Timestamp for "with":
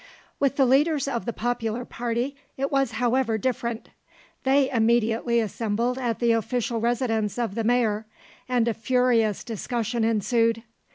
0.39-0.55